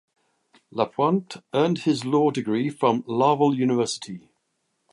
[0.71, 4.31] Lapointe earned his law degree from Laval University.